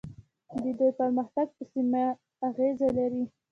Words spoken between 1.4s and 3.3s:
په سیمه اغیز لري.